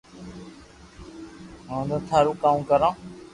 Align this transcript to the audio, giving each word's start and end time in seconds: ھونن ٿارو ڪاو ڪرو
ھونن 1.69 2.01
ٿارو 2.07 2.31
ڪاو 2.43 2.57
ڪرو 2.69 2.89